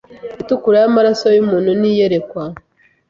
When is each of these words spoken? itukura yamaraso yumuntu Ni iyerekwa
itukura 0.41 0.77
yamaraso 0.83 1.25
yumuntu 1.35 1.69
Ni 1.79 1.89
iyerekwa 1.93 2.43